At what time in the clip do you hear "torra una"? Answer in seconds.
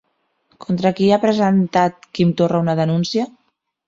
2.39-2.75